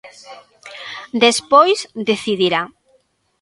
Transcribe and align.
Despois, 1.23 1.79
decidirá. 2.09 2.61